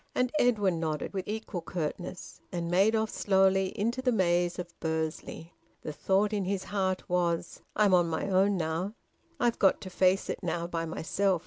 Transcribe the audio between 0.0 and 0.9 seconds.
And Edwin